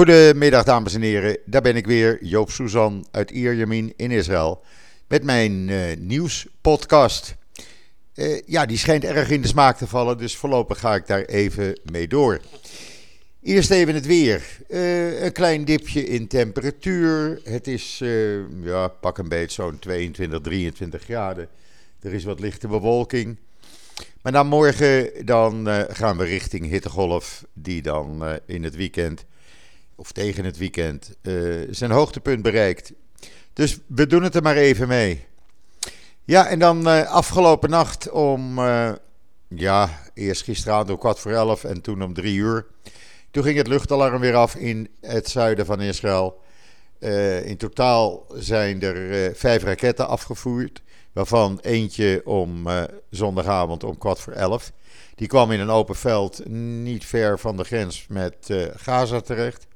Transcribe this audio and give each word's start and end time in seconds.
Goedemiddag 0.00 0.64
dames 0.64 0.94
en 0.94 1.02
heren, 1.02 1.38
daar 1.44 1.62
ben 1.62 1.76
ik 1.76 1.86
weer, 1.86 2.24
Joop 2.24 2.50
Suzan 2.50 3.06
uit 3.10 3.30
Ierjemien 3.30 3.92
in 3.96 4.10
Israël, 4.10 4.62
met 5.08 5.22
mijn 5.22 5.68
uh, 5.68 5.96
nieuwspodcast. 5.98 7.36
Uh, 8.14 8.40
ja, 8.46 8.66
die 8.66 8.78
schijnt 8.78 9.04
erg 9.04 9.30
in 9.30 9.42
de 9.42 9.48
smaak 9.48 9.76
te 9.76 9.86
vallen, 9.86 10.18
dus 10.18 10.36
voorlopig 10.36 10.78
ga 10.78 10.94
ik 10.94 11.06
daar 11.06 11.22
even 11.22 11.80
mee 11.92 12.08
door. 12.08 12.40
Eerst 13.42 13.70
even 13.70 13.94
het 13.94 14.06
weer. 14.06 14.42
Uh, 14.68 15.22
een 15.22 15.32
klein 15.32 15.64
dipje 15.64 16.06
in 16.06 16.28
temperatuur. 16.28 17.40
Het 17.44 17.66
is, 17.66 18.02
ja, 18.62 18.88
pak 18.88 19.18
een 19.18 19.28
beetje 19.28 19.62
zo'n 19.62 19.78
22, 19.78 20.40
23 20.40 21.02
graden. 21.02 21.48
Er 22.00 22.12
is 22.12 22.24
wat 22.24 22.40
lichte 22.40 22.68
bewolking. 22.68 23.36
Maar 24.22 24.32
dan 24.32 24.46
morgen 24.46 25.26
dan, 25.26 25.68
gaan 25.88 26.16
we 26.16 26.24
richting 26.24 26.68
hittegolf, 26.68 27.44
die 27.52 27.82
dan 27.82 28.38
in 28.46 28.64
het 28.64 28.76
weekend 28.76 29.24
of 30.00 30.12
tegen 30.12 30.44
het 30.44 30.56
weekend, 30.56 31.16
uh, 31.22 31.68
zijn 31.70 31.90
hoogtepunt 31.90 32.42
bereikt. 32.42 32.92
Dus 33.52 33.78
we 33.86 34.06
doen 34.06 34.22
het 34.22 34.34
er 34.34 34.42
maar 34.42 34.56
even 34.56 34.88
mee. 34.88 35.26
Ja, 36.24 36.46
en 36.46 36.58
dan 36.58 36.88
uh, 36.88 37.10
afgelopen 37.10 37.70
nacht 37.70 38.10
om, 38.10 38.58
uh, 38.58 38.92
ja, 39.48 40.00
eerst 40.14 40.42
gisteravond 40.42 40.90
om 40.90 40.98
kwart 40.98 41.18
voor 41.18 41.32
elf 41.32 41.64
en 41.64 41.80
toen 41.80 42.02
om 42.02 42.14
drie 42.14 42.36
uur. 42.36 42.66
Toen 43.30 43.42
ging 43.42 43.56
het 43.56 43.66
luchtalarm 43.66 44.20
weer 44.20 44.34
af 44.34 44.54
in 44.54 44.88
het 45.00 45.28
zuiden 45.28 45.66
van 45.66 45.80
Israël. 45.80 46.40
in 47.44 47.56
totaal 47.56 48.26
zijn 48.34 48.82
er 48.82 49.34
vijf 49.34 49.62
raketten 49.62 50.08
afgevoerd, 50.08 50.82
waarvan 51.12 51.58
eentje 51.62 52.22
om 52.24 52.66
zondagavond 53.10 53.84
om 53.84 53.98
kwart 53.98 54.20
voor 54.20 54.32
elf. 54.32 54.72
Die 55.14 55.28
kwam 55.28 55.50
in 55.50 55.60
een 55.60 55.70
open 55.70 55.96
veld 55.96 56.48
niet 56.48 57.04
ver 57.04 57.38
van 57.38 57.56
de 57.56 57.64
grens 57.64 58.06
met 58.08 58.48
Gaza 58.76 59.20
terecht. 59.20 59.68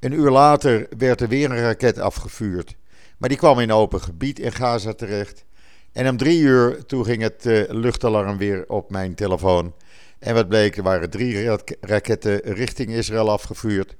Een 0.00 0.12
uur 0.12 0.30
later 0.30 0.86
werd 0.98 1.20
er 1.20 1.28
weer 1.28 1.50
een 1.50 1.60
raket 1.60 1.98
afgevuurd. 1.98 2.76
Maar 3.18 3.28
die 3.28 3.38
kwam 3.38 3.58
in 3.58 3.72
open 3.72 4.00
gebied 4.00 4.38
in 4.38 4.52
Gaza 4.52 4.92
terecht. 4.92 5.44
En 5.92 6.08
om 6.08 6.16
drie 6.16 6.40
uur 6.40 6.86
toen 6.86 7.04
ging 7.04 7.22
het 7.22 7.46
uh, 7.46 7.62
luchtalarm 7.68 8.38
weer 8.38 8.64
op 8.68 8.90
mijn 8.90 9.14
telefoon. 9.14 9.74
En 10.18 10.34
wat 10.34 10.48
bleek, 10.48 10.76
er 10.76 10.82
waren 10.82 11.10
drie 11.10 11.56
raketten 11.80 12.40
richting 12.40 12.90
Israël 12.90 13.30
afgevuurd. 13.30 13.96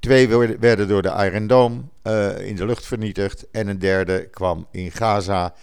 Twee 0.00 0.28
werden 0.58 0.88
door 0.88 1.02
de 1.02 1.28
Iron 1.30 1.46
Dome 1.46 1.82
uh, 2.02 2.40
in 2.40 2.56
de 2.56 2.66
lucht 2.66 2.86
vernietigd. 2.86 3.50
En 3.50 3.68
een 3.68 3.78
derde 3.78 4.28
kwam 4.30 4.66
in 4.70 4.90
Gaza 4.90 5.54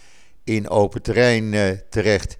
in 0.44 0.68
open 0.68 1.02
terrein 1.02 1.52
uh, 1.52 1.70
terecht. 1.90 2.38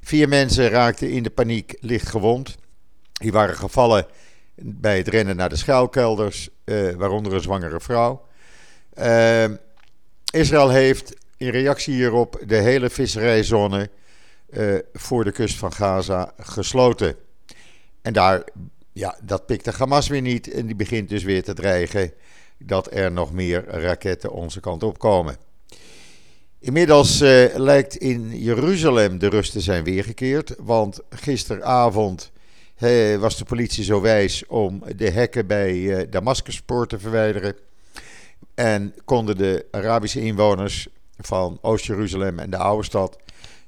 Vier 0.00 0.28
mensen 0.28 0.68
raakten 0.68 1.10
in 1.10 1.22
de 1.22 1.30
paniek 1.30 1.76
licht 1.80 2.08
gewond. 2.08 2.56
Die 3.12 3.32
waren 3.32 3.56
gevallen 3.56 4.06
bij 4.62 4.96
het 4.96 5.08
rennen 5.08 5.36
naar 5.36 5.48
de 5.48 5.56
schuilkelders, 5.56 6.48
uh, 6.70 6.92
waaronder 6.92 7.32
een 7.32 7.40
zwangere 7.40 7.80
vrouw. 7.80 8.26
Uh, 8.98 9.44
Israël 10.32 10.70
heeft 10.70 11.16
in 11.36 11.48
reactie 11.48 11.94
hierop 11.94 12.40
de 12.46 12.56
hele 12.56 12.90
visserijzone 12.90 13.90
uh, 14.50 14.78
voor 14.92 15.24
de 15.24 15.32
kust 15.32 15.56
van 15.56 15.72
Gaza 15.72 16.32
gesloten. 16.38 17.16
En 18.02 18.12
daar, 18.12 18.44
ja, 18.92 19.18
dat 19.22 19.46
pikt 19.46 19.64
de 19.64 19.72
Hamas 19.78 20.08
weer 20.08 20.20
niet 20.20 20.50
en 20.50 20.66
die 20.66 20.74
begint 20.74 21.08
dus 21.08 21.22
weer 21.22 21.42
te 21.42 21.54
dreigen 21.54 22.12
dat 22.58 22.94
er 22.94 23.12
nog 23.12 23.32
meer 23.32 23.64
raketten 23.66 24.32
onze 24.32 24.60
kant 24.60 24.82
op 24.82 24.98
komen. 24.98 25.36
Inmiddels 26.58 27.20
uh, 27.20 27.54
lijkt 27.54 27.96
in 27.96 28.38
Jeruzalem 28.38 29.18
de 29.18 29.28
rust 29.28 29.52
te 29.52 29.60
zijn 29.60 29.84
weergekeerd, 29.84 30.54
want 30.58 31.00
gisteravond 31.10 32.32
was 33.18 33.36
de 33.36 33.44
politie 33.44 33.84
zo 33.84 34.00
wijs 34.00 34.46
om 34.46 34.82
de 34.96 35.10
hekken 35.10 35.46
bij 35.46 35.74
uh, 35.74 36.02
Damascuspoort 36.10 36.88
te 36.88 36.98
verwijderen. 36.98 37.56
En 38.54 38.94
konden 39.04 39.36
de 39.36 39.66
Arabische 39.70 40.20
inwoners 40.20 40.88
van 41.18 41.58
Oost-Jeruzalem 41.60 42.38
en 42.38 42.50
de 42.50 42.56
oude 42.56 42.84
stad 42.84 43.16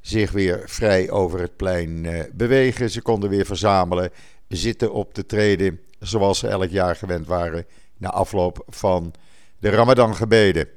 zich 0.00 0.30
weer 0.30 0.62
vrij 0.66 1.10
over 1.10 1.40
het 1.40 1.56
plein 1.56 2.04
uh, 2.04 2.20
bewegen. 2.32 2.90
Ze 2.90 3.02
konden 3.02 3.30
weer 3.30 3.46
verzamelen, 3.46 4.10
zitten 4.48 4.92
op 4.92 5.14
de 5.14 5.26
treden, 5.26 5.80
zoals 5.98 6.38
ze 6.38 6.48
elk 6.48 6.70
jaar 6.70 6.96
gewend 6.96 7.26
waren 7.26 7.66
na 7.96 8.10
afloop 8.10 8.64
van 8.68 9.14
de 9.58 9.70
Ramadan-gebeden. 9.70 10.68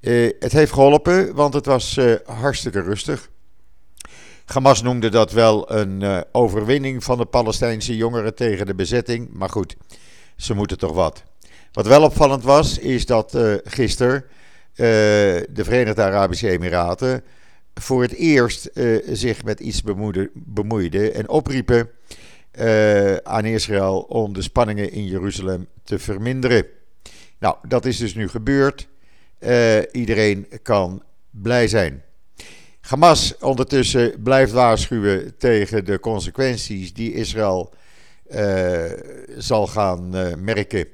Uh, 0.00 0.32
het 0.38 0.52
heeft 0.52 0.72
geholpen, 0.72 1.34
want 1.34 1.54
het 1.54 1.66
was 1.66 1.98
hartstikke 2.24 2.80
rustig. 2.80 3.30
Hamas 4.44 4.82
noemde 4.82 5.08
dat 5.08 5.32
wel 5.32 5.72
een 5.72 6.00
uh, 6.00 6.20
overwinning 6.32 7.04
van 7.04 7.18
de 7.18 7.24
Palestijnse 7.24 7.96
jongeren 7.96 8.34
tegen 8.34 8.66
de 8.66 8.74
bezetting. 8.74 9.28
Maar 9.32 9.48
goed, 9.48 9.76
ze 10.36 10.54
moeten 10.54 10.78
toch 10.78 10.92
wat. 10.92 11.22
Wat 11.72 11.86
wel 11.86 12.02
opvallend 12.02 12.42
was, 12.42 12.78
is 12.78 13.06
dat 13.06 13.34
uh, 13.34 13.54
gisteren 13.64 14.22
uh, 14.22 14.26
de 14.76 15.64
Verenigde 15.64 16.02
Arabische 16.02 16.48
Emiraten 16.48 17.24
voor 17.74 18.02
het 18.02 18.12
eerst 18.12 18.70
zich 19.12 19.44
met 19.44 19.60
iets 19.60 19.82
bemoeide, 19.82 20.30
bemoeide 20.34 21.10
en 21.10 21.28
opriepen 21.28 21.90
aan 23.22 23.44
Israël 23.44 24.00
om 24.00 24.32
de 24.32 24.42
spanningen 24.42 24.92
in 24.92 25.06
Jeruzalem 25.06 25.66
te 25.84 25.98
verminderen. 25.98 26.66
Nou, 27.38 27.56
dat 27.68 27.84
is 27.84 27.96
dus 27.96 28.14
nu 28.14 28.28
gebeurd. 28.28 28.88
iedereen 29.92 30.48
kan 30.62 31.02
blij 31.30 31.68
zijn. 31.68 32.02
Hamas 32.84 33.38
ondertussen 33.38 34.22
blijft 34.22 34.52
waarschuwen 34.52 35.36
tegen 35.36 35.84
de 35.84 36.00
consequenties 36.00 36.92
die 36.92 37.12
Israël 37.12 37.74
uh, 38.30 38.82
zal 39.36 39.66
gaan 39.66 40.16
uh, 40.16 40.34
merken 40.34 40.86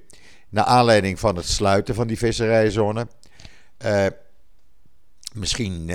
naar 0.49 0.65
aanleiding 0.65 1.19
van 1.19 1.37
het 1.37 1.47
sluiten 1.47 1.95
van 1.95 2.07
die 2.07 2.19
visserijzone. 2.19 3.07
Uh, 3.85 4.07
misschien 5.35 5.91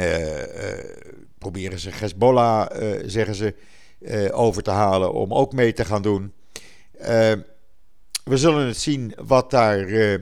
proberen 1.38 1.79
ze 1.79 1.89
Hezbollah, 1.94 2.67
zeggen 3.05 3.35
ze, 3.35 3.55
over 4.31 4.63
te 4.63 4.72
halen 4.72 5.13
om 5.13 5.34
ook 5.34 5.53
mee 5.53 5.73
te 5.73 5.85
gaan 5.85 6.01
doen. 6.01 6.34
we 8.23 8.38
zullen 8.38 8.67
het 8.67 8.78
zien 8.78 9.13
wat 9.25 9.51
daar 9.51 10.19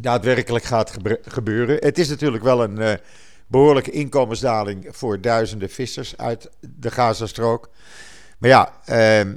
daadwerkelijk 0.00 0.64
gaat 0.64 0.92
gebeuren. 1.22 1.76
Het 1.80 1.98
is 1.98 2.08
natuurlijk 2.08 2.42
wel 2.42 2.62
een 2.62 2.98
behoorlijke 3.50 3.90
inkomensdaling 3.90 4.86
voor 4.90 5.20
duizenden 5.20 5.70
vissers 5.70 6.16
uit 6.16 6.50
de 6.60 6.90
Gazastrook. 6.90 7.70
Maar 8.38 8.50
ja, 8.50 8.72
eh, 8.84 9.32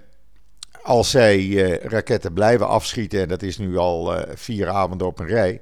als 0.82 1.10
zij 1.10 1.38
eh, 1.38 1.90
raketten 1.90 2.34
blijven 2.34 2.68
afschieten, 2.68 3.22
en 3.22 3.28
dat 3.28 3.42
is 3.42 3.58
nu 3.58 3.78
al 3.78 4.16
eh, 4.16 4.36
vier 4.36 4.70
avonden 4.70 5.08
op 5.08 5.20
een 5.20 5.28
rij, 5.28 5.62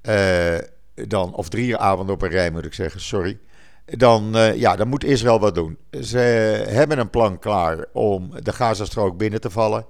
eh, 0.00 0.58
dan, 1.06 1.34
of 1.34 1.48
drie 1.48 1.76
avonden 1.76 2.14
op 2.14 2.22
een 2.22 2.28
rij 2.28 2.50
moet 2.50 2.64
ik 2.64 2.74
zeggen, 2.74 3.00
sorry. 3.00 3.38
Dan, 3.84 4.36
eh, 4.36 4.54
ja, 4.54 4.76
dan 4.76 4.88
moet 4.88 5.04
Israël 5.04 5.40
wat 5.40 5.54
doen. 5.54 5.78
Ze 6.02 6.18
hebben 6.68 6.98
een 6.98 7.10
plan 7.10 7.38
klaar 7.38 7.84
om 7.92 8.30
de 8.42 8.52
Gazastrook 8.52 9.16
binnen 9.16 9.40
te 9.40 9.50
vallen. 9.50 9.86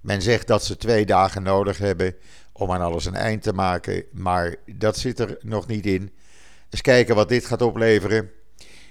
Men 0.00 0.22
zegt 0.22 0.46
dat 0.46 0.64
ze 0.64 0.76
twee 0.76 1.06
dagen 1.06 1.42
nodig 1.42 1.78
hebben 1.78 2.14
om 2.52 2.72
aan 2.72 2.80
alles 2.80 3.04
een 3.04 3.14
eind 3.14 3.42
te 3.42 3.52
maken, 3.52 4.04
maar 4.12 4.56
dat 4.66 4.96
zit 4.96 5.18
er 5.18 5.38
nog 5.40 5.66
niet 5.66 5.86
in. 5.86 6.12
Eens 6.70 6.80
kijken 6.80 7.14
wat 7.14 7.28
dit 7.28 7.46
gaat 7.46 7.62
opleveren. 7.62 8.30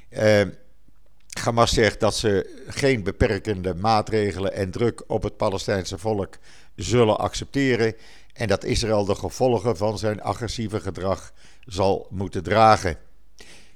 Uh, 0.10 0.42
Hamas 1.42 1.74
zegt 1.74 2.00
dat 2.00 2.16
ze 2.16 2.64
geen 2.68 3.04
beperkende 3.04 3.74
maatregelen 3.76 4.54
en 4.54 4.72
druk 4.72 5.04
op 5.08 5.24
het 5.24 5.38
Palestijnse 5.38 5.98
volk 5.98 6.38
zullen 6.76 7.18
accepteren. 7.18 7.96
En 8.34 8.48
dat 8.48 8.64
Israël 8.64 9.06
de 9.06 9.16
gevolgen 9.16 9.78
van 9.78 9.98
zijn 9.98 10.22
agressieve 10.22 10.80
gedrag 10.80 11.34
zal 11.66 12.08
moeten 12.10 12.44
dragen. 12.44 12.98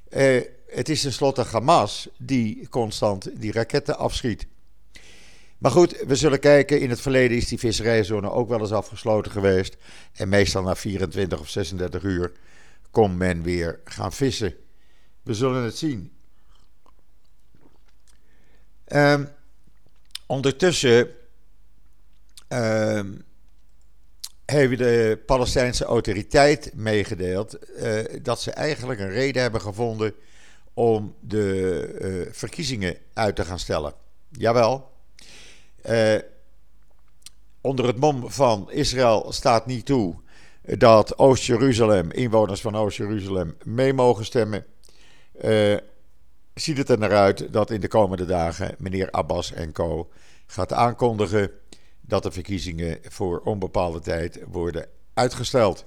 Uh, 0.10 0.42
het 0.68 0.90
is 0.90 1.02
tenslotte 1.02 1.42
Hamas 1.42 2.10
die 2.18 2.70
constant 2.70 3.30
die 3.42 3.52
raketten 3.52 3.98
afschiet. 3.98 4.48
Maar 5.58 5.72
goed, 5.72 6.04
we 6.08 6.16
zullen 6.16 6.40
kijken. 6.40 6.80
In 6.80 6.90
het 6.90 7.02
verleden 7.02 7.38
is 7.38 7.48
die 7.48 7.60
visserijzone 7.60 8.32
ook 8.32 8.50
wel 8.50 8.60
eens 8.60 8.72
afgesloten 8.72 9.32
geweest. 9.32 9.78
En 10.14 10.30
meestal 10.30 10.64
na 10.64 10.76
24 10.76 11.40
of 11.40 11.50
36 11.50 12.04
uur 12.04 12.32
kon 12.94 13.18
men 13.18 13.44
weer 13.44 13.80
gaan 13.84 14.14
vissen. 14.14 14.56
We 15.24 15.34
zullen 15.34 15.64
het 15.64 15.78
zien. 15.78 16.12
Um, 18.88 19.30
ondertussen 20.26 21.10
um, 22.48 23.26
heeft 24.46 24.78
de 24.78 25.22
Palestijnse 25.26 25.86
autoriteit 25.86 26.72
meegedeeld 26.74 27.58
uh, 27.78 28.00
dat 28.22 28.42
ze 28.42 28.52
eigenlijk 28.52 29.00
een 29.00 29.10
reden 29.10 29.42
hebben 29.42 29.62
gevonden 29.62 30.14
om 30.74 31.16
de 31.20 31.88
uh, 32.02 32.34
verkiezingen 32.34 32.98
uit 33.14 33.36
te 33.36 33.46
gaan 33.46 33.60
stellen. 33.60 33.94
Jawel. 34.30 34.92
Uh, 35.90 36.18
onder 37.62 37.86
het 37.86 37.98
mom 37.98 38.32
van 38.32 38.72
Israël 38.72 39.32
staat 39.32 39.66
niet 39.66 39.86
toe 39.86 40.23
dat 40.66 41.18
Oost-Jeruzalem, 41.18 42.12
inwoners 42.12 42.62
van 42.62 42.76
Oost-Jeruzalem, 42.76 43.58
mee 43.64 43.94
mogen 43.94 44.26
stemmen. 44.26 44.66
Uh, 45.44 45.78
ziet 46.54 46.78
het 46.78 46.90
er 46.90 46.98
naar 46.98 47.16
uit 47.16 47.54
dat 47.54 47.72
in 47.72 47.82
de 47.82 47.88
komende 47.88 48.26
dagen 48.26 48.76
meneer 48.78 49.12
Abbas 49.12 49.54
en 49.54 49.72
co. 49.72 50.10
gaat 50.48 50.74
aankondigen 50.74 51.52
dat 52.02 52.24
de 52.24 52.32
verkiezingen 52.32 53.00
voor 53.04 53.40
onbepaalde 53.40 54.00
tijd 54.00 54.40
worden 54.48 54.88
uitgesteld. 55.14 55.86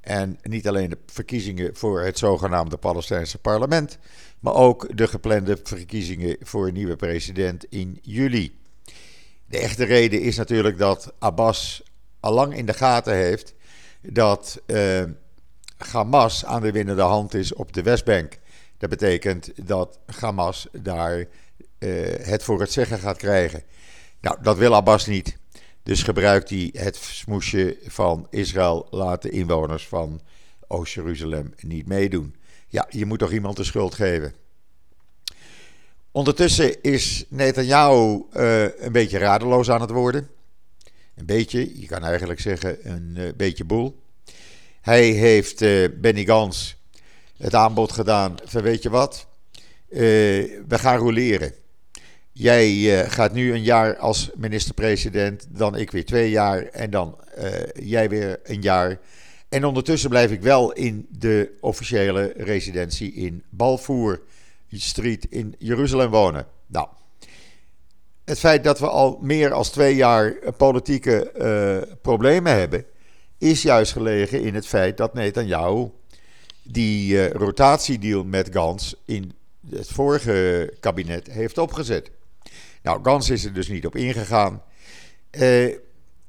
En 0.00 0.38
niet 0.42 0.68
alleen 0.68 0.90
de 0.90 0.98
verkiezingen 1.06 1.76
voor 1.76 2.00
het 2.00 2.18
zogenaamde 2.18 2.76
Palestijnse 2.76 3.38
parlement, 3.38 3.98
maar 4.40 4.54
ook 4.54 4.96
de 4.96 5.08
geplande 5.08 5.58
verkiezingen 5.62 6.36
voor 6.40 6.66
een 6.66 6.74
nieuwe 6.74 6.96
president 6.96 7.64
in 7.64 7.98
juli. 8.02 8.58
De 9.46 9.58
echte 9.58 9.84
reden 9.84 10.20
is 10.20 10.36
natuurlijk 10.36 10.78
dat 10.78 11.12
Abbas 11.18 11.82
al 12.20 12.32
lang 12.32 12.56
in 12.56 12.66
de 12.66 12.74
gaten 12.74 13.14
heeft 13.14 13.54
dat 14.02 14.60
uh, 14.66 15.02
Hamas 15.76 16.44
aan 16.44 16.62
de 16.62 16.72
winnende 16.72 17.02
hand 17.02 17.34
is 17.34 17.54
op 17.54 17.72
de 17.72 17.82
Westbank. 17.82 18.38
Dat 18.78 18.90
betekent 18.90 19.66
dat 19.68 19.98
Hamas 20.20 20.68
daar 20.72 21.18
uh, 21.18 21.26
het 22.20 22.42
voor 22.42 22.60
het 22.60 22.72
zeggen 22.72 22.98
gaat 22.98 23.16
krijgen. 23.16 23.62
Nou, 24.20 24.36
dat 24.42 24.56
wil 24.56 24.74
Abbas 24.74 25.06
niet. 25.06 25.36
Dus 25.82 26.02
gebruikt 26.02 26.50
hij 26.50 26.70
het 26.72 26.96
smoesje 26.96 27.76
van 27.86 28.26
Israël, 28.30 28.86
laat 28.90 29.22
de 29.22 29.30
inwoners 29.30 29.88
van 29.88 30.20
Oost-Jeruzalem 30.66 31.54
niet 31.60 31.86
meedoen. 31.86 32.36
Ja, 32.68 32.86
je 32.90 33.06
moet 33.06 33.18
toch 33.18 33.32
iemand 33.32 33.56
de 33.56 33.64
schuld 33.64 33.94
geven. 33.94 34.34
Ondertussen 36.10 36.82
is 36.82 37.24
Netanyahu 37.28 38.22
uh, 38.32 38.62
een 38.62 38.92
beetje 38.92 39.18
radeloos 39.18 39.70
aan 39.70 39.80
het 39.80 39.90
worden. 39.90 40.28
Een 41.18 41.26
beetje, 41.26 41.80
je 41.80 41.86
kan 41.86 42.04
eigenlijk 42.04 42.40
zeggen 42.40 42.90
een 42.92 43.14
uh, 43.16 43.28
beetje 43.36 43.64
boel. 43.64 44.02
Hij 44.80 45.04
heeft 45.04 45.62
uh, 45.62 45.88
Benny 46.00 46.24
Gans 46.24 46.76
het 47.36 47.54
aanbod 47.54 47.92
gedaan 47.92 48.36
van 48.44 48.62
weet 48.62 48.82
je 48.82 48.90
wat, 48.90 49.26
we 49.88 50.66
gaan 50.68 50.98
roleren. 50.98 51.52
Jij 52.32 53.06
gaat 53.08 53.32
nu 53.32 53.52
een 53.52 53.62
jaar 53.62 53.96
als 53.96 54.30
minister-president, 54.36 55.46
dan 55.48 55.76
ik 55.76 55.90
weer 55.90 56.04
twee 56.04 56.30
jaar 56.30 56.62
en 56.62 56.90
dan 56.90 57.18
jij 57.74 58.08
weer 58.08 58.40
een 58.42 58.62
jaar. 58.62 59.00
En 59.48 59.64
ondertussen 59.64 60.10
blijf 60.10 60.30
ik 60.30 60.42
wel 60.42 60.72
in 60.72 61.06
de 61.10 61.56
officiële 61.60 62.32
residentie 62.36 63.12
in 63.12 63.42
Balfour 63.50 64.20
Street 64.70 65.26
in 65.30 65.54
Jeruzalem 65.58 66.10
wonen. 66.10 66.46
Nou, 66.66 66.88
het 68.28 68.38
feit 68.38 68.64
dat 68.64 68.78
we 68.78 68.88
al 68.88 69.18
meer 69.22 69.48
dan 69.48 69.62
twee 69.62 69.94
jaar 69.94 70.34
politieke 70.56 71.32
uh, 71.36 71.94
problemen 72.02 72.52
hebben, 72.52 72.84
is 73.38 73.62
juist 73.62 73.92
gelegen 73.92 74.42
in 74.42 74.54
het 74.54 74.66
feit 74.66 74.96
dat 74.96 75.14
Netanyahu 75.14 75.90
die 76.62 77.28
rotatiedeal 77.28 78.24
met 78.24 78.48
Gans 78.52 79.02
in 79.04 79.32
het 79.70 79.88
vorige 79.88 80.72
kabinet 80.80 81.26
heeft 81.26 81.58
opgezet. 81.58 82.10
Nou, 82.82 83.00
Gans 83.02 83.30
is 83.30 83.44
er 83.44 83.52
dus 83.52 83.68
niet 83.68 83.86
op 83.86 83.96
ingegaan. 83.96 84.62
Uh, 85.30 85.74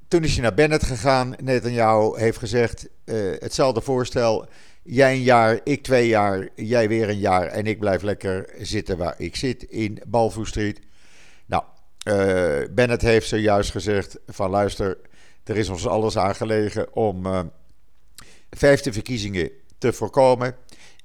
toen 0.07 0.23
is 0.23 0.33
hij 0.33 0.41
naar 0.41 0.53
Bennett 0.53 0.83
gegaan. 0.83 1.33
Netanyahu 1.41 2.19
heeft 2.19 2.37
gezegd: 2.37 2.87
uh, 3.05 3.15
hetzelfde 3.39 3.81
voorstel. 3.81 4.47
Jij 4.83 5.13
een 5.13 5.21
jaar, 5.21 5.59
ik 5.63 5.83
twee 5.83 6.07
jaar, 6.07 6.47
jij 6.55 6.87
weer 6.87 7.09
een 7.09 7.19
jaar. 7.19 7.47
En 7.47 7.65
ik 7.65 7.79
blijf 7.79 8.01
lekker 8.01 8.49
zitten 8.57 8.97
waar 8.97 9.15
ik 9.17 9.35
zit 9.35 9.63
in 9.63 10.01
Balfour 10.07 10.47
Street. 10.47 10.79
Uh, 12.07 12.57
Bennett 12.71 13.01
heeft 13.01 13.27
zojuist 13.27 13.71
gezegd: 13.71 14.19
van 14.27 14.49
luister, 14.49 14.97
er 15.43 15.57
is 15.57 15.69
ons 15.69 15.87
alles 15.87 16.17
aangelegen 16.17 16.95
om 16.95 17.51
vijfde 18.49 18.93
verkiezingen 18.93 19.51
te 19.77 19.93
voorkomen. 19.93 20.55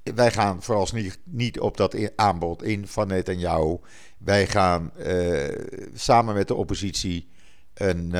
Wij 0.03 0.31
gaan 0.31 0.63
vooralsnog 0.63 1.15
niet 1.23 1.59
op 1.59 1.77
dat 1.77 2.15
aanbod 2.15 2.63
in 2.63 2.87
van 2.87 3.07
Netanyahu. 3.07 3.77
Wij 4.17 4.47
gaan 4.47 4.91
uh, 4.97 5.43
samen 5.93 6.35
met 6.35 6.47
de 6.47 6.55
oppositie 6.55 7.29
een, 7.73 8.13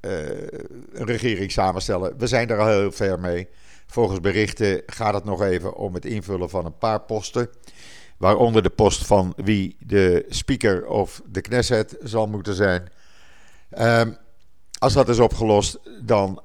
een, 0.00 1.06
regering 1.06 1.52
samenstellen. 1.52 2.18
We 2.18 2.26
zijn 2.26 2.48
er 2.48 2.58
al 2.58 2.66
heel 2.66 2.92
ver 2.92 3.20
mee. 3.20 3.48
Volgens 3.86 4.20
berichten 4.20 4.82
gaat 4.86 5.14
het 5.14 5.24
nog 5.24 5.42
even 5.42 5.74
om 5.74 5.94
het 5.94 6.04
invullen 6.04 6.50
van 6.50 6.64
een 6.64 6.78
paar 6.78 7.00
posten. 7.00 7.48
Waaronder 8.16 8.62
de 8.62 8.70
post 8.70 9.06
van 9.06 9.32
wie 9.36 9.76
de 9.78 10.24
speaker 10.28 10.86
of 10.86 11.22
de 11.26 11.40
Knesset 11.40 11.96
zal 12.02 12.26
moeten 12.26 12.54
zijn. 12.54 12.88
Uh, 13.78 14.02
als 14.78 14.92
dat 14.92 15.08
is 15.08 15.18
opgelost, 15.18 15.78
dan 16.02 16.42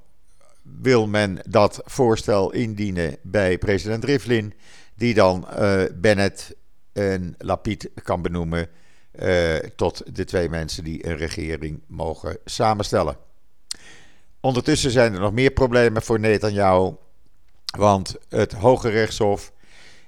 wil 0.82 1.08
men 1.08 1.40
dat 1.50 1.82
voorstel 1.86 2.52
indienen 2.52 3.18
bij 3.22 3.58
president 3.58 4.04
Rivlin. 4.04 4.54
Die 4.96 5.14
dan 5.14 5.48
Bennett 5.94 6.56
en 6.94 7.36
Lapid 7.38 7.90
kan 8.04 8.22
benoemen 8.22 8.70
uh, 9.20 9.56
tot 9.56 10.16
de 10.16 10.24
twee 10.24 10.50
mensen 10.50 10.84
die 10.84 11.08
een 11.08 11.18
regering 11.18 11.82
mogen 11.88 12.38
samenstellen. 12.46 13.18
Ondertussen 14.40 14.92
zijn 14.92 15.14
er 15.14 15.20
nog 15.20 15.32
meer 15.32 15.52
problemen 15.52 16.02
voor 16.02 16.20
Netanyahu, 16.20 16.96
want 17.78 18.16
het 18.30 18.54
Hoge 18.54 18.90
Rechtshof 18.90 19.52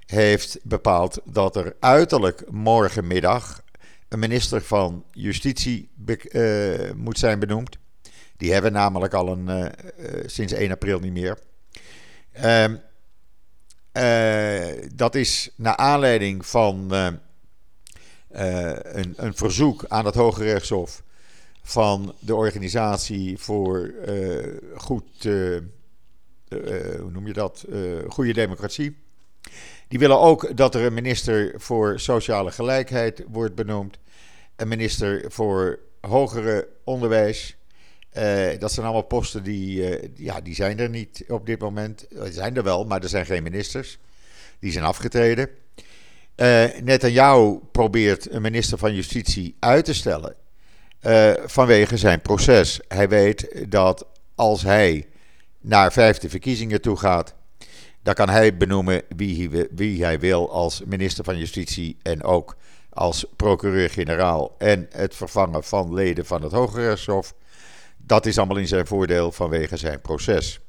heeft 0.06 0.58
bepaald 0.62 1.20
dat 1.24 1.56
er 1.56 1.76
uiterlijk 1.80 2.50
morgenmiddag 2.50 3.62
een 4.08 4.18
minister 4.18 4.62
van 4.62 5.04
Justitie 5.12 5.88
uh, 6.06 6.92
moet 6.92 7.18
zijn 7.18 7.38
benoemd. 7.38 7.78
Die 8.36 8.52
hebben 8.52 8.72
namelijk 8.72 9.14
al 9.14 9.28
een, 9.28 9.48
uh, 9.48 9.66
sinds 10.26 10.52
1 10.52 10.70
april 10.70 11.00
niet 11.00 11.12
meer. 11.12 11.38
Uh, 12.42 12.64
dat 14.94 15.14
is 15.14 15.50
naar 15.56 15.76
aanleiding 15.76 16.46
van 16.46 16.92
een, 16.92 17.20
een, 19.16 19.34
verzoek 19.34 19.84
aan 19.88 20.04
het 20.04 20.14
Hoge 20.14 20.42
Rechtshof 20.42 21.02
van 21.62 22.14
de 22.18 22.34
organisatie 22.34 23.38
voor 23.38 23.94
goed, 24.76 25.22
hoe 25.22 25.62
noem 27.12 27.26
je 27.26 27.32
dat, 27.32 27.64
goede 28.08 28.32
democratie. 28.32 28.96
Die 29.94 30.02
willen 30.02 30.20
ook 30.20 30.56
dat 30.56 30.74
er 30.74 30.84
een 30.84 30.94
minister 30.94 31.54
voor 31.56 32.00
sociale 32.00 32.50
gelijkheid 32.50 33.24
wordt 33.28 33.54
benoemd, 33.54 33.98
een 34.56 34.68
minister 34.68 35.24
voor 35.28 35.78
hogere 36.00 36.68
onderwijs. 36.84 37.56
dat 38.58 38.72
zijn 38.72 38.86
allemaal 38.86 39.02
posten 39.02 39.42
die, 39.42 39.98
ja, 40.14 40.40
die 40.40 40.54
zijn 40.54 40.78
er 40.78 40.88
niet 40.88 41.24
op 41.28 41.46
dit 41.46 41.60
moment. 41.60 42.06
Die 42.08 42.32
zijn 42.32 42.56
er 42.56 42.62
wel, 42.62 42.84
maar 42.84 43.02
er 43.02 43.08
zijn 43.08 43.26
geen 43.26 43.42
ministers. 43.42 43.98
Die 44.58 44.72
zijn 44.72 44.84
afgetreden. 44.84 45.48
Uh, 46.36 46.64
Netanyahu 46.82 47.58
probeert 47.72 48.30
een 48.30 48.42
minister 48.42 48.78
van 48.78 48.94
Justitie 48.94 49.56
uit 49.58 49.84
te 49.84 49.94
stellen 49.94 50.34
vanwege 51.46 51.96
zijn 51.96 52.20
proces. 52.20 52.80
Hij 52.88 53.08
weet 53.08 53.70
dat 53.70 54.06
als 54.34 54.62
hij 54.62 55.06
naar 55.60 55.92
vijfde 55.92 56.28
verkiezingen 56.28 56.80
toe 56.80 56.96
gaat, 56.96 57.34
dan 58.04 58.14
kan 58.14 58.28
hij 58.28 58.56
benoemen 58.56 59.02
wie 59.16 59.48
hij, 59.48 59.68
wie 59.70 60.04
hij 60.04 60.20
wil 60.20 60.50
als 60.52 60.82
minister 60.86 61.24
van 61.24 61.38
Justitie 61.38 61.96
en 62.02 62.22
ook 62.22 62.56
als 62.90 63.26
procureur-generaal 63.36 64.54
en 64.58 64.86
het 64.90 65.14
vervangen 65.14 65.64
van 65.64 65.94
leden 65.94 66.26
van 66.26 66.42
het 66.42 66.52
Hoge 66.52 66.80
Rechtshof. 66.80 67.34
Dat 67.96 68.26
is 68.26 68.38
allemaal 68.38 68.56
in 68.56 68.68
zijn 68.68 68.86
voordeel 68.86 69.32
vanwege 69.32 69.76
zijn 69.76 70.00
proces. 70.00 70.60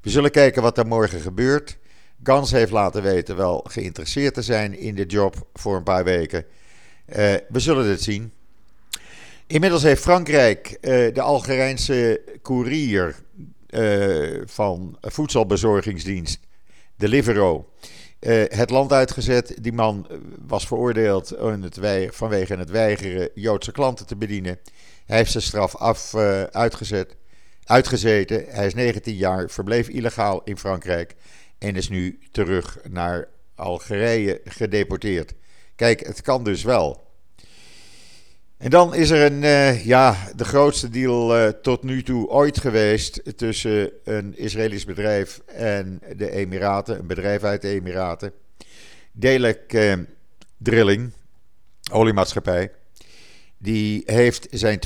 We 0.00 0.10
zullen 0.10 0.30
kijken 0.30 0.62
wat 0.62 0.78
er 0.78 0.86
morgen 0.86 1.20
gebeurt. 1.20 1.78
Gans 2.22 2.50
heeft 2.50 2.72
laten 2.72 3.02
weten 3.02 3.36
wel 3.36 3.64
geïnteresseerd 3.68 4.34
te 4.34 4.42
zijn 4.42 4.78
in 4.78 4.94
de 4.94 5.06
job 5.06 5.46
voor 5.54 5.76
een 5.76 5.82
paar 5.82 6.04
weken. 6.04 6.44
Uh, 7.06 7.16
we 7.48 7.60
zullen 7.60 7.86
het 7.86 8.02
zien. 8.02 8.32
Inmiddels 9.46 9.82
heeft 9.82 10.02
Frankrijk 10.02 10.68
uh, 10.80 11.14
de 11.14 11.20
Algerijnse 11.20 12.22
koerier 12.42 13.14
uh, 13.70 14.42
van 14.44 14.96
voedselbezorgingsdienst, 15.00 16.38
Deliveroo, 17.02 17.68
het 18.48 18.70
land 18.70 18.92
uitgezet. 18.92 19.54
Die 19.60 19.72
man 19.72 20.06
was 20.46 20.66
veroordeeld 20.66 21.36
het 21.62 21.78
vanwege 22.10 22.56
het 22.56 22.70
weigeren 22.70 23.30
Joodse 23.34 23.72
klanten 23.72 24.06
te 24.06 24.16
bedienen. 24.16 24.58
Hij 25.06 25.16
heeft 25.16 25.30
zijn 25.30 25.42
straf 25.42 25.76
af, 25.76 26.14
uitgezet, 26.50 27.16
uitgezeten. 27.64 28.44
Hij 28.48 28.66
is 28.66 28.74
19 28.74 29.14
jaar, 29.14 29.50
verbleef 29.50 29.88
illegaal 29.88 30.40
in 30.44 30.58
Frankrijk 30.58 31.14
en 31.58 31.76
is 31.76 31.88
nu 31.88 32.18
terug 32.32 32.78
naar 32.88 33.28
Algerije 33.54 34.40
gedeporteerd. 34.44 35.34
Kijk, 35.76 36.06
het 36.06 36.22
kan 36.22 36.44
dus 36.44 36.62
wel. 36.62 37.00
En 38.62 38.70
dan 38.70 38.94
is 38.94 39.10
er 39.10 39.32
een, 39.32 39.42
uh, 39.42 39.84
ja, 39.84 40.16
de 40.36 40.44
grootste 40.44 40.88
deal 40.88 41.38
uh, 41.38 41.48
tot 41.48 41.82
nu 41.82 42.02
toe 42.02 42.28
ooit 42.28 42.60
geweest 42.60 43.36
tussen 43.36 43.90
een 44.04 44.38
Israëlisch 44.38 44.84
bedrijf 44.84 45.40
en 45.46 46.00
de 46.16 46.30
Emiraten, 46.30 46.98
een 46.98 47.06
bedrijf 47.06 47.42
uit 47.42 47.62
de 47.62 47.68
Emiraten. 47.68 48.32
Delek 49.12 49.72
uh, 49.72 49.94
Drilling, 50.56 51.12
oliemaatschappij, 51.92 52.72
die 53.58 54.02
heeft 54.06 54.46
zijn 54.50 54.80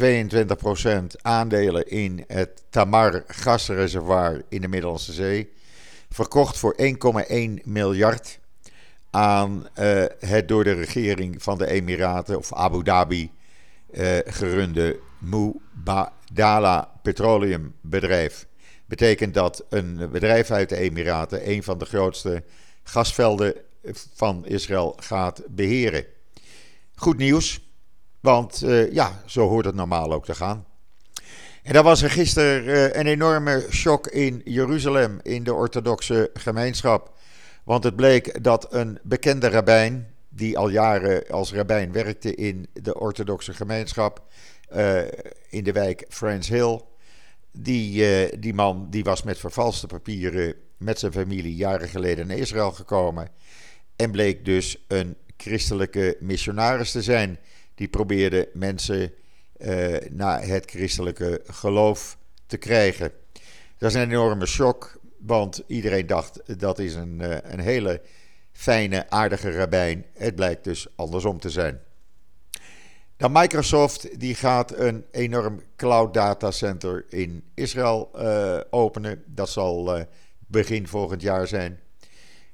22% 1.16 1.21
aandelen 1.23 1.88
in 1.88 2.25
het 2.26 2.62
Tamar 2.71 3.25
gasreservoir 3.26 4.42
in 4.49 4.61
de 4.61 4.68
Middellandse 4.68 5.12
Zee 5.12 5.52
verkocht 6.11 6.59
voor 6.59 6.76
1,1 7.28 7.64
miljard 7.64 8.38
aan 9.11 9.66
het 10.18 10.49
door 10.49 10.64
de 10.64 10.73
regering 10.73 11.42
van 11.42 11.59
de 11.59 11.66
Emiraten 11.66 12.38
of 12.38 12.54
Abu 12.54 12.83
Dhabi 12.83 13.30
uh, 13.90 14.19
gerunde 14.25 14.99
Dala 16.33 16.90
Petroleum 17.02 17.75
bedrijf. 17.81 18.47
Betekent 18.87 19.35
dat 19.35 19.64
een 19.69 20.09
bedrijf 20.12 20.50
uit 20.50 20.69
de 20.69 20.76
Emiraten 20.76 21.50
een 21.50 21.62
van 21.62 21.78
de 21.78 21.85
grootste 21.85 22.43
gasvelden 22.83 23.55
van 24.14 24.47
Israël 24.47 24.97
gaat 25.00 25.43
beheren. 25.49 26.05
Goed 26.95 27.16
nieuws, 27.16 27.61
want 28.21 28.62
uh, 28.64 28.93
ja, 28.93 29.23
zo 29.26 29.49
hoort 29.49 29.64
het 29.64 29.75
normaal 29.75 30.12
ook 30.12 30.25
te 30.25 30.35
gaan. 30.35 30.66
En 31.62 31.73
dan 31.73 31.85
was 31.85 32.02
er 32.02 32.11
gisteren 32.11 32.64
uh, 32.64 32.95
een 32.95 33.07
enorme 33.07 33.66
shock 33.71 34.07
in 34.07 34.40
Jeruzalem, 34.45 35.21
in 35.23 35.45
de 35.45 35.55
orthodoxe 35.55 36.31
gemeenschap. 36.35 37.14
Want 37.64 37.85
het 37.85 37.97
bleek 37.97 38.43
dat 38.43 38.73
een 38.73 38.99
bekende 39.02 39.49
rabbijn, 39.49 40.14
die 40.37 40.59
al 40.59 40.69
jaren 40.69 41.28
als 41.28 41.52
rabbijn 41.52 41.93
werkte 41.93 42.35
in 42.35 42.69
de 42.73 42.99
orthodoxe 42.99 43.55
gemeenschap, 43.55 44.23
uh, 44.75 45.02
in 45.49 45.64
de 45.64 45.73
wijk 45.73 46.05
Friends 46.09 46.49
Hill, 46.49 46.81
die, 47.52 48.38
die 48.38 48.55
man 48.55 48.87
die 48.90 49.05
was 49.05 49.23
met 49.23 49.38
vervalste 49.38 49.87
papieren 49.87 50.55
met 50.76 50.99
zijn 50.99 51.12
familie 51.12 51.55
jaren 51.55 51.88
geleden 51.88 52.26
naar 52.26 52.37
Israël 52.37 52.73
gekomen. 52.73 53.28
En 53.97 54.11
bleek 54.11 54.45
dus 54.45 54.85
een 54.88 55.16
christelijke 55.37 56.16
missionaris 56.21 56.90
te 56.90 57.02
zijn. 57.02 57.38
Die 57.75 57.88
probeerde 57.88 58.49
mensen 58.52 59.12
uh, 59.59 59.97
naar 60.11 60.47
het 60.47 60.71
christelijke 60.71 61.40
geloof 61.47 62.19
te 62.47 62.57
krijgen. 62.57 63.12
Dat 63.78 63.90
is 63.90 63.97
een 63.97 64.11
enorme 64.11 64.47
shock, 64.47 65.00
want 65.19 65.62
iedereen 65.66 66.07
dacht 66.07 66.59
dat 66.61 66.78
is 66.78 66.95
een, 66.95 67.23
een 67.52 67.61
hele 67.61 68.00
fijne, 68.56 69.10
aardige 69.10 69.50
rabbijn. 69.50 70.04
Het 70.14 70.34
blijkt 70.34 70.64
dus 70.64 70.86
andersom 70.96 71.40
te 71.40 71.50
zijn. 71.50 71.80
Dan 73.16 73.32
Microsoft 73.32 74.20
die 74.20 74.34
gaat 74.34 74.78
een 74.78 75.04
enorm 75.10 75.62
cloud 75.76 76.14
data 76.14 76.50
center 76.50 77.04
in 77.08 77.44
Israël 77.54 78.10
uh, 78.14 78.60
openen. 78.70 79.22
Dat 79.26 79.48
zal 79.48 80.06
begin 80.46 80.88
volgend 80.88 81.22
jaar 81.22 81.46
zijn. 81.46 81.80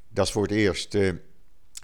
Dat 0.09 0.27
is 0.27 0.33
voor 0.33 0.43
het 0.43 0.53
eerst 0.53 0.97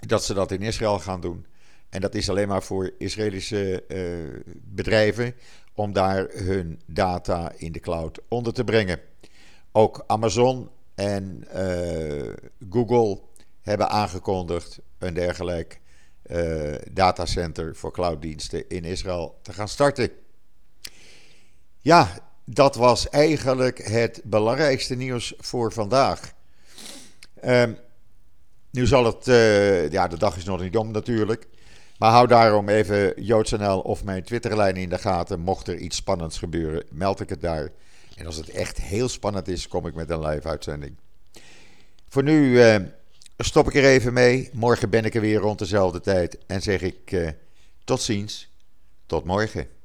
dat 0.07 0.23
ze 0.23 0.33
dat 0.33 0.51
in 0.51 0.61
Israël 0.61 0.99
gaan 0.99 1.21
doen. 1.21 1.45
En 1.89 2.01
dat 2.01 2.15
is 2.15 2.29
alleen 2.29 2.47
maar 2.47 2.63
voor 2.63 2.91
Israëlische 2.97 3.83
bedrijven 4.63 5.35
om 5.73 5.93
daar 5.93 6.27
hun 6.29 6.81
data 6.85 7.51
in 7.57 7.71
de 7.71 7.79
cloud 7.79 8.19
onder 8.27 8.53
te 8.53 8.63
brengen. 8.63 8.99
Ook 9.71 10.03
Amazon 10.07 10.69
en 10.95 11.47
Google 12.69 13.21
hebben 13.69 13.89
aangekondigd 13.89 14.79
een 14.97 15.13
dergelijk 15.13 15.79
uh, 16.25 16.75
datacenter 16.91 17.75
voor 17.75 17.91
clouddiensten 17.91 18.69
in 18.69 18.83
Israël 18.83 19.39
te 19.41 19.53
gaan 19.53 19.67
starten. 19.67 20.11
Ja, 21.79 22.19
dat 22.45 22.75
was 22.75 23.09
eigenlijk 23.09 23.77
het 23.77 24.21
belangrijkste 24.23 24.95
nieuws 24.95 25.33
voor 25.37 25.71
vandaag. 25.73 26.33
Um, 27.45 27.77
nu 28.71 28.87
zal 28.87 29.05
het, 29.05 29.27
uh, 29.27 29.91
ja, 29.91 30.07
de 30.07 30.17
dag 30.17 30.37
is 30.37 30.43
nog 30.43 30.61
niet 30.61 30.77
om 30.77 30.91
natuurlijk. 30.91 31.47
Maar 31.97 32.11
hou 32.11 32.27
daarom 32.27 32.69
even 32.69 33.23
JoodsNL 33.23 33.79
of 33.79 34.03
mijn 34.03 34.23
Twitterlijn 34.23 34.75
in 34.75 34.89
de 34.89 34.97
gaten. 34.97 35.39
Mocht 35.39 35.67
er 35.67 35.77
iets 35.77 35.95
spannends 35.95 36.37
gebeuren, 36.37 36.83
meld 36.91 37.19
ik 37.19 37.29
het 37.29 37.41
daar. 37.41 37.69
En 38.15 38.25
als 38.25 38.35
het 38.35 38.49
echt 38.49 38.81
heel 38.81 39.09
spannend 39.09 39.47
is, 39.47 39.67
kom 39.67 39.87
ik 39.87 39.95
met 39.95 40.09
een 40.09 40.25
live 40.25 40.47
uitzending. 40.47 40.95
Voor 42.09 42.23
nu 42.23 42.51
uh, 42.51 42.75
stop 43.45 43.67
ik 43.67 43.75
er 43.75 43.85
even 43.85 44.13
mee. 44.13 44.49
Morgen 44.53 44.89
ben 44.89 45.05
ik 45.05 45.15
er 45.15 45.21
weer 45.21 45.39
rond 45.39 45.59
dezelfde 45.59 46.01
tijd. 46.01 46.37
En 46.45 46.61
zeg 46.61 46.81
ik 46.81 47.11
uh, 47.11 47.29
tot 47.83 48.01
ziens. 48.01 48.51
Tot 49.05 49.25
morgen. 49.25 49.78